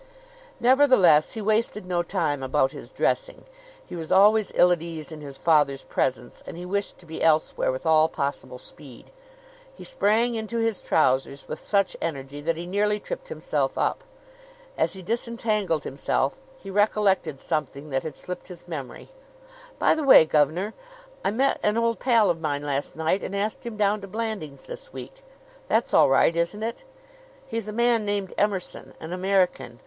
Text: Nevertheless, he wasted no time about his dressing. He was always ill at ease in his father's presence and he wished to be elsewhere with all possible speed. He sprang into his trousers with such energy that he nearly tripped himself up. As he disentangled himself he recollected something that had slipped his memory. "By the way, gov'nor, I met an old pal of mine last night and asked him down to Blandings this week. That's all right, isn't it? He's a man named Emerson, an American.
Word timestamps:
Nevertheless, 0.59 1.33
he 1.33 1.43
wasted 1.43 1.85
no 1.85 2.01
time 2.01 2.41
about 2.41 2.71
his 2.71 2.89
dressing. 2.89 3.45
He 3.85 3.95
was 3.95 4.11
always 4.11 4.51
ill 4.55 4.71
at 4.71 4.81
ease 4.81 5.11
in 5.11 5.21
his 5.21 5.37
father's 5.37 5.83
presence 5.83 6.41
and 6.47 6.57
he 6.57 6.65
wished 6.65 6.97
to 6.97 7.05
be 7.05 7.21
elsewhere 7.21 7.71
with 7.71 7.85
all 7.85 8.09
possible 8.09 8.57
speed. 8.57 9.11
He 9.75 9.83
sprang 9.83 10.33
into 10.33 10.57
his 10.57 10.81
trousers 10.81 11.47
with 11.47 11.59
such 11.59 11.95
energy 12.01 12.41
that 12.41 12.57
he 12.57 12.65
nearly 12.65 12.99
tripped 12.99 13.27
himself 13.27 13.77
up. 13.77 14.03
As 14.75 14.93
he 14.93 15.03
disentangled 15.03 15.83
himself 15.83 16.35
he 16.57 16.71
recollected 16.71 17.39
something 17.39 17.91
that 17.91 18.01
had 18.01 18.15
slipped 18.15 18.47
his 18.47 18.67
memory. 18.67 19.09
"By 19.77 19.93
the 19.93 20.03
way, 20.03 20.25
gov'nor, 20.25 20.73
I 21.23 21.29
met 21.29 21.59
an 21.61 21.77
old 21.77 21.99
pal 21.99 22.31
of 22.31 22.41
mine 22.41 22.63
last 22.63 22.95
night 22.95 23.21
and 23.21 23.35
asked 23.35 23.67
him 23.67 23.77
down 23.77 24.01
to 24.01 24.07
Blandings 24.07 24.63
this 24.63 24.91
week. 24.91 25.21
That's 25.67 25.93
all 25.93 26.09
right, 26.09 26.35
isn't 26.35 26.63
it? 26.63 26.85
He's 27.45 27.67
a 27.67 27.71
man 27.71 28.03
named 28.03 28.33
Emerson, 28.35 28.95
an 28.99 29.13
American. 29.13 29.79